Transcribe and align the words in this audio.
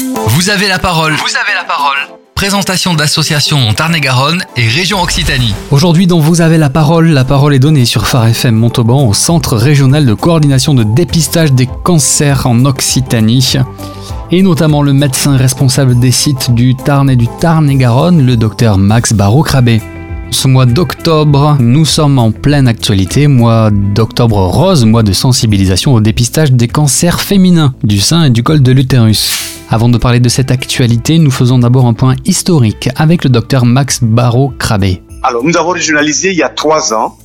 Vous 0.00 0.50
avez 0.50 0.68
la 0.68 0.78
parole. 0.78 1.12
Vous 1.14 1.36
avez 1.36 1.54
la 1.54 1.64
parole. 1.64 1.96
Présentation 2.36 2.94
d'associations 2.94 3.72
Tarn-et-Garonne 3.74 4.44
et 4.56 4.68
région 4.68 5.02
Occitanie. 5.02 5.54
Aujourd'hui, 5.72 6.06
dont 6.06 6.20
vous 6.20 6.40
avez 6.40 6.56
la 6.56 6.70
parole, 6.70 7.08
la 7.08 7.24
parole 7.24 7.52
est 7.52 7.58
donnée 7.58 7.84
sur 7.84 8.06
Phare 8.06 8.28
FM 8.28 8.54
Montauban 8.54 9.04
au 9.08 9.12
Centre 9.12 9.56
régional 9.56 10.06
de 10.06 10.14
coordination 10.14 10.72
de 10.74 10.84
dépistage 10.84 11.52
des 11.52 11.68
cancers 11.82 12.46
en 12.46 12.64
Occitanie. 12.64 13.54
Et 14.30 14.42
notamment 14.42 14.82
le 14.82 14.92
médecin 14.92 15.36
responsable 15.36 15.98
des 15.98 16.12
sites 16.12 16.52
du 16.54 16.76
Tarn 16.76 17.10
et 17.10 17.16
du 17.16 17.26
Tarn-et-Garonne, 17.26 18.24
le 18.24 18.36
docteur 18.36 18.78
Max 18.78 19.12
Barreau-Crabé. 19.12 19.82
Ce 20.30 20.46
mois 20.46 20.66
d'octobre, 20.66 21.56
nous 21.58 21.84
sommes 21.84 22.18
en 22.18 22.30
pleine 22.30 22.68
actualité, 22.68 23.26
mois 23.26 23.70
d'octobre 23.70 24.36
rose, 24.36 24.84
mois 24.84 25.02
de 25.02 25.12
sensibilisation 25.12 25.94
au 25.94 26.00
dépistage 26.00 26.52
des 26.52 26.68
cancers 26.68 27.20
féminins 27.20 27.74
du 27.82 27.98
sein 27.98 28.24
et 28.24 28.30
du 28.30 28.42
col 28.42 28.62
de 28.62 28.70
l'utérus. 28.72 29.32
Avant 29.70 29.88
de 29.88 29.98
parler 29.98 30.20
de 30.20 30.28
cette 30.28 30.50
actualité, 30.50 31.18
nous 31.18 31.30
faisons 31.30 31.58
d'abord 31.58 31.86
un 31.86 31.94
point 31.94 32.14
historique 32.24 32.88
avec 32.96 33.24
le 33.24 33.30
docteur 33.30 33.64
Max 33.64 34.00
Barrault-Crabé. 34.02 35.02
Alors, 35.22 35.42
nous 35.42 35.56
avons 35.56 35.70
régionalisé 35.70 36.30
il 36.30 36.36
y 36.36 36.42
a 36.42 36.48
trois 36.50 36.92
ans, 36.94 37.16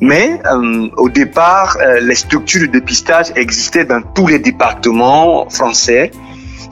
mais 0.00 0.40
euh, 0.46 0.88
au 0.96 1.08
départ, 1.08 1.76
euh, 1.80 2.00
les 2.00 2.14
structures 2.14 2.68
de 2.68 2.72
dépistage 2.72 3.26
existaient 3.36 3.84
dans 3.84 4.02
tous 4.14 4.28
les 4.28 4.38
départements 4.38 5.48
français 5.50 6.10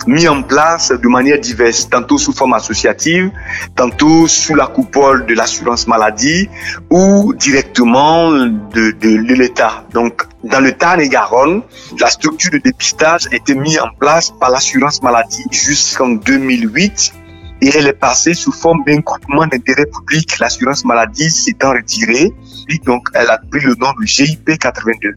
mis 0.07 0.29
en 0.29 0.43
place 0.43 0.91
de 0.91 1.09
manière 1.09 1.39
diverse, 1.39 1.89
tantôt 1.89 2.19
sous 2.19 2.33
forme 2.33 2.55
associative, 2.55 3.31
tantôt 3.77 4.27
sous 4.27 4.55
la 4.55 4.67
coupole 4.67 5.27
de 5.27 5.35
l'assurance 5.35 5.87
maladie 5.87 6.49
ou 6.91 7.35
directement 7.35 8.31
de, 8.31 8.93
de 8.93 9.35
l'État. 9.35 9.85
Donc, 9.93 10.23
dans 10.45 10.61
le 10.61 10.73
Tarn-et-Garonne, 10.73 11.63
la 11.99 12.09
structure 12.09 12.51
de 12.51 12.59
dépistage 12.59 13.29
a 13.31 13.37
été 13.37 13.55
mise 13.55 13.79
en 13.79 13.91
place 13.99 14.31
par 14.31 14.51
l'assurance 14.51 15.03
maladie 15.03 15.45
jusqu'en 15.51 16.09
2008 16.11 17.13
et 17.63 17.71
elle 17.75 17.87
est 17.87 17.93
passée 17.93 18.35
sous 18.35 18.53
forme 18.53 18.83
d'un 18.87 19.01
groupement 19.01 19.47
d'intérêt 19.47 19.87
public. 19.87 20.39
L'assurance 20.39 20.85
maladie 20.85 21.31
s'étant 21.31 21.73
retirée, 21.73 22.33
donc 22.85 23.09
elle 23.15 23.29
a 23.29 23.39
pris 23.39 23.61
le 23.61 23.75
nom 23.75 23.93
de 24.01 24.07
GIP 24.07 24.59
82. 24.59 25.15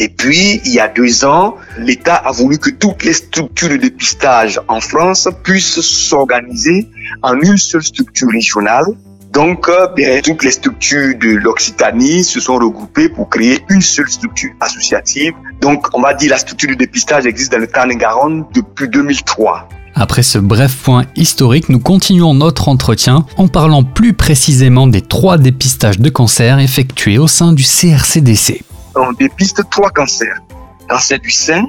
Et 0.00 0.08
puis, 0.08 0.60
il 0.64 0.72
y 0.72 0.78
a 0.78 0.86
deux 0.86 1.24
ans, 1.24 1.56
l'État 1.78 2.14
a 2.14 2.30
voulu 2.30 2.58
que 2.58 2.70
toutes 2.70 3.02
les 3.04 3.12
structures 3.12 3.70
de 3.70 3.76
dépistage 3.76 4.60
en 4.68 4.80
France 4.80 5.28
puissent 5.42 5.80
s'organiser 5.80 6.88
en 7.22 7.34
une 7.40 7.56
seule 7.56 7.82
structure 7.82 8.28
régionale. 8.30 8.86
Donc, 9.32 9.68
euh, 9.68 9.88
bien, 9.94 10.20
toutes 10.22 10.44
les 10.44 10.52
structures 10.52 11.18
de 11.18 11.30
l'Occitanie 11.30 12.22
se 12.22 12.38
sont 12.40 12.56
regroupées 12.56 13.08
pour 13.08 13.28
créer 13.28 13.58
une 13.68 13.82
seule 13.82 14.08
structure 14.08 14.50
associative. 14.60 15.32
Donc, 15.60 15.88
on 15.94 16.00
va 16.00 16.14
dire 16.14 16.30
la 16.30 16.38
structure 16.38 16.70
de 16.70 16.74
dépistage 16.74 17.26
existe 17.26 17.52
dans 17.52 17.58
le 17.58 17.66
Tarn-et-Garonne 17.66 18.44
depuis 18.54 18.88
2003. 18.88 19.68
Après 19.94 20.22
ce 20.22 20.38
bref 20.38 20.76
point 20.84 21.06
historique, 21.16 21.68
nous 21.68 21.80
continuons 21.80 22.32
notre 22.32 22.68
entretien 22.68 23.26
en 23.36 23.48
parlant 23.48 23.82
plus 23.82 24.12
précisément 24.12 24.86
des 24.86 25.02
trois 25.02 25.38
dépistages 25.38 25.98
de 25.98 26.08
cancer 26.08 26.60
effectués 26.60 27.18
au 27.18 27.26
sein 27.26 27.52
du 27.52 27.64
CRCDC 27.64 28.62
on 28.98 29.12
dépiste 29.12 29.68
trois 29.70 29.90
cancers. 29.90 30.40
Cancer 30.88 31.18
du 31.18 31.30
sein, 31.30 31.66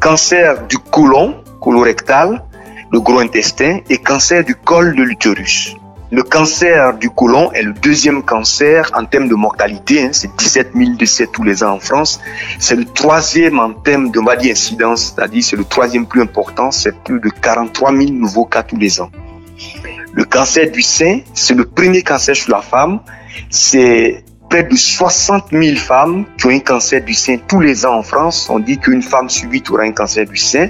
cancer 0.00 0.66
du 0.66 0.78
côlon, 0.78 1.42
colorectal, 1.60 2.44
le 2.92 3.00
gros 3.00 3.20
intestin 3.20 3.80
et 3.88 3.98
cancer 3.98 4.44
du 4.44 4.54
col 4.54 4.94
de 4.94 5.02
l'utérus. 5.02 5.76
Le 6.12 6.22
cancer 6.22 6.96
du 6.96 7.10
côlon 7.10 7.50
est 7.52 7.62
le 7.62 7.72
deuxième 7.72 8.22
cancer 8.22 8.88
en 8.94 9.04
termes 9.04 9.26
de 9.26 9.34
mortalité. 9.34 10.04
Hein. 10.04 10.10
c'est 10.12 10.30
17 10.36 10.70
000 10.74 10.90
décès 10.92 11.26
tous 11.26 11.42
les 11.42 11.64
ans 11.64 11.72
en 11.72 11.80
France. 11.80 12.20
C'est 12.60 12.76
le 12.76 12.84
troisième 12.84 13.58
en 13.58 13.72
termes 13.72 14.10
de 14.12 14.20
maladie 14.20 14.52
incidence, 14.52 15.12
c'est-à-dire 15.16 15.42
c'est 15.42 15.56
le 15.56 15.64
troisième 15.64 16.06
plus 16.06 16.22
important. 16.22 16.70
C'est 16.70 16.96
plus 17.02 17.18
de 17.18 17.30
43 17.30 17.90
000 17.96 18.12
nouveaux 18.12 18.44
cas 18.44 18.62
tous 18.62 18.76
les 18.76 19.00
ans. 19.00 19.10
Le 20.12 20.24
cancer 20.24 20.70
du 20.70 20.82
sein, 20.82 21.20
c'est 21.32 21.54
le 21.54 21.64
premier 21.64 22.02
cancer 22.02 22.36
chez 22.36 22.52
la 22.52 22.62
femme. 22.62 23.00
C'est 23.50 24.24
près 24.54 24.62
de 24.62 24.76
60 24.76 25.46
000 25.50 25.74
femmes 25.74 26.26
qui 26.38 26.46
ont 26.46 26.50
un 26.50 26.60
cancer 26.60 27.02
du 27.04 27.12
sein 27.12 27.38
tous 27.48 27.58
les 27.58 27.84
ans 27.84 27.96
en 27.98 28.02
France. 28.04 28.46
On 28.48 28.60
dit 28.60 28.78
qu'une 28.78 29.02
femme 29.02 29.28
subite 29.28 29.68
aura 29.68 29.82
un 29.82 29.90
cancer 29.90 30.26
du 30.26 30.36
sein. 30.36 30.68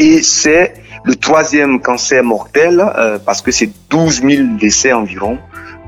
Et 0.00 0.24
c'est 0.24 0.74
le 1.04 1.14
troisième 1.14 1.80
cancer 1.80 2.24
mortel 2.24 2.80
euh, 2.80 3.20
parce 3.24 3.40
que 3.40 3.52
c'est 3.52 3.70
12 3.90 4.22
000 4.22 4.42
décès 4.58 4.92
environ 4.92 5.38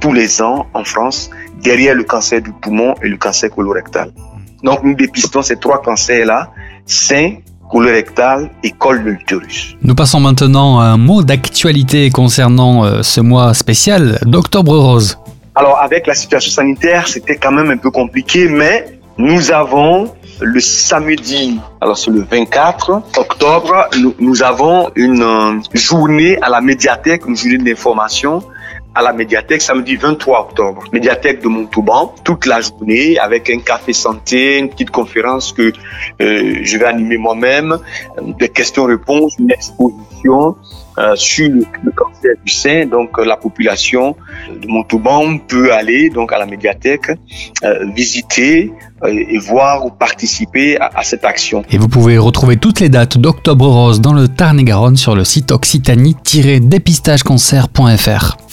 tous 0.01 0.13
les 0.13 0.43
ans 0.43 0.67
en 0.75 0.85
France, 0.85 1.29
derrière 1.61 1.97
le 1.97 2.05
cancer 2.05 2.41
du 2.41 2.53
poumon 2.53 2.95
et 3.03 3.09
le 3.09 3.17
cancer 3.17 3.51
colorectal. 3.51 4.13
Donc 4.63 4.85
nous 4.85 4.95
dépistons 4.95 5.43
ces 5.43 5.57
trois 5.57 5.83
cancers-là, 5.83 6.53
sein, 6.87 7.39
colorectal 7.69 8.49
et 8.63 8.71
col 8.71 9.03
de 9.03 9.11
l'utérus. 9.11 9.77
Nous 9.83 9.97
passons 9.97 10.21
maintenant 10.21 10.79
à 10.79 10.85
un 10.85 10.99
mot 10.99 11.25
d'actualité 11.25 12.11
concernant 12.11 12.85
euh, 12.85 13.03
ce 13.03 13.21
mois 13.21 13.55
spécial 13.55 14.21
d'Octobre 14.25 14.79
Rose. 14.79 15.19
Alors 15.57 15.79
avec 15.81 16.09
la 16.09 16.15
situation 16.15 16.51
sanitaire, 16.51 17.07
c'était 17.07 17.37
quand 17.37 17.53
même 17.53 17.71
un 17.71 17.77
peu 17.77 17.91
compliqué, 17.91 18.49
mais 18.49 18.99
nous 19.19 19.53
avons 19.53 20.13
le 20.41 20.59
samedi, 20.59 21.61
alors 21.81 21.97
c'est 21.97 22.11
le 22.11 22.23
24 22.23 23.03
octobre, 23.17 23.89
nous, 24.19 24.43
avons 24.43 24.91
une 24.97 25.23
euh, 25.23 25.61
journée 25.73 26.37
à 26.43 26.49
la 26.49 26.61
médiathèque, 26.61 27.25
une 27.29 27.37
journée 27.37 27.59
d'information 27.59 28.43
à 28.97 29.03
la 29.03 29.13
médiathèque 29.13 29.63
samedi 29.63 29.95
23 29.95 30.41
octobre. 30.41 30.85
Médiathèque 30.93 31.41
de 31.43 31.49
Montauban, 31.49 32.15
toute 32.25 32.47
la 32.47 32.61
journée 32.61 33.17
avec 33.19 33.49
un 33.51 33.61
café 33.61 33.93
santé, 33.93 34.59
une 34.59 34.71
petite 34.71 34.91
conférence 34.91 35.53
que 35.53 35.73
euh, 36.21 36.61
je 36.63 36.79
vais 36.79 36.87
animer 36.87 37.17
moi-même, 37.17 37.79
des 38.39 38.49
questions-réponses, 38.49 39.37
une 39.39 39.53
exposition 39.53 40.57
euh, 40.99 41.17
sur 41.17 41.49
le, 41.51 41.91
du 42.45 42.53
sein. 42.53 42.87
Donc 42.87 43.19
euh, 43.19 43.25
la 43.25 43.37
population 43.37 44.17
de 44.51 44.67
Montauban 44.67 45.39
peut 45.39 45.73
aller 45.73 46.11
donc 46.11 46.33
à 46.33 46.39
la 46.39 46.47
médiathèque, 46.47 47.13
euh, 47.65 47.87
visiter 47.95 48.73
et 49.07 49.39
voir 49.39 49.85
ou 49.85 49.91
participer 49.91 50.79
à, 50.79 50.91
à, 50.95 51.03
cette 51.03 51.25
action. 51.25 51.65
Et 51.71 51.79
vous 51.79 51.89
pouvez 51.89 52.17
retrouver 52.17 52.57
toutes 52.57 52.79
les 52.81 52.89
dates 52.89 53.19
d'Octobre 53.19 53.67
Rose 53.67 54.01
dans 54.01 54.15
le 54.15 54.29
Tarn-et-Garonne 54.29 54.97
sur 54.97 55.15
le 55.15 55.25
site 55.25 55.53
occitanie-dépistagecancer.fr. 55.53 58.44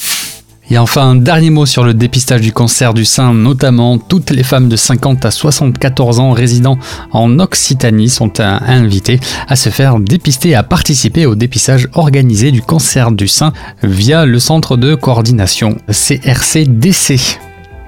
Et 0.71 0.77
enfin, 0.77 1.09
un 1.09 1.15
dernier 1.15 1.49
mot 1.49 1.65
sur 1.65 1.83
le 1.83 1.93
dépistage 1.93 2.39
du 2.39 2.53
cancer 2.53 2.93
du 2.93 3.03
sein, 3.03 3.33
notamment 3.33 3.97
toutes 3.97 4.29
les 4.29 4.41
femmes 4.41 4.69
de 4.69 4.77
50 4.77 5.25
à 5.25 5.29
74 5.29 6.21
ans 6.21 6.31
résidant 6.31 6.79
en 7.11 7.39
Occitanie 7.39 8.07
sont 8.07 8.39
invitées 8.39 9.19
à 9.49 9.57
se 9.57 9.67
faire 9.67 9.99
dépister 9.99 10.51
et 10.51 10.55
à 10.55 10.63
participer 10.63 11.25
au 11.25 11.35
dépistage 11.35 11.89
organisé 11.91 12.51
du 12.51 12.61
cancer 12.61 13.11
du 13.11 13.27
sein 13.27 13.51
via 13.83 14.25
le 14.25 14.39
centre 14.39 14.77
de 14.77 14.95
coordination 14.95 15.75
CRCDC. 15.89 17.19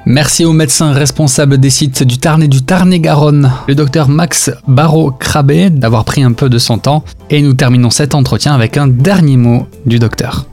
Merci 0.05 0.43
au 0.43 0.51
médecin 0.51 0.91
responsable 0.91 1.59
des 1.59 1.69
sites 1.69 2.03
du 2.03 2.17
Tarn 2.17 2.43
et 2.43 2.49
du 2.49 2.63
Tarn-et-Garonne, 2.63 3.49
le 3.65 3.75
docteur 3.75 4.09
Max 4.09 4.51
Barrault-Crabé, 4.67 5.69
d'avoir 5.69 6.03
pris 6.03 6.21
un 6.21 6.33
peu 6.33 6.49
de 6.49 6.57
son 6.57 6.79
temps. 6.79 7.05
Et 7.29 7.41
nous 7.41 7.53
terminons 7.53 7.91
cet 7.91 8.13
entretien 8.13 8.53
avec 8.53 8.75
un 8.75 8.87
dernier 8.87 9.37
mot 9.37 9.67
du 9.85 9.99
docteur. 9.99 10.47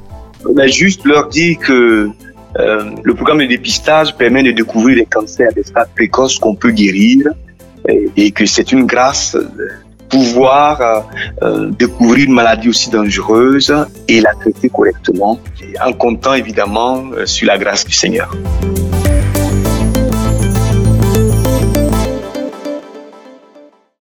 On 0.49 0.57
a 0.57 0.67
juste 0.69 1.05
leur 1.05 1.29
dit 1.29 1.57
que 1.57 2.11
euh, 2.59 2.91
le 3.03 3.15
programme 3.15 3.39
de 3.39 3.47
dépistage 3.47 4.17
permet 4.17 4.43
de 4.43 4.51
découvrir 4.51 4.97
les 4.97 5.07
cancers 5.07 5.53
des 5.55 5.63
stades 5.63 5.91
précoces 5.95 6.39
qu'on 6.39 6.55
peut 6.55 6.71
guérir 6.71 7.29
et, 8.17 8.31
que 8.33 8.45
c'est 8.45 8.73
une 8.73 8.87
grâce 8.87 9.35
de 9.35 9.69
pouvoir 10.09 10.81
euh, 10.81 11.01
euh, 11.43 11.71
découvrir 11.71 12.27
une 12.27 12.35
maladie 12.35 12.69
aussi 12.69 12.91
dangereuse 12.91 13.75
et 14.09 14.21
la 14.21 14.35
traiter 14.35 14.69
correctement 14.69 15.39
en 15.83 15.93
comptant 15.93 16.35
évidemment 16.35 17.05
sur 17.25 17.47
la 17.47 17.59
grâce 17.59 17.85
du 17.85 17.93
Seigneur. 17.93 18.35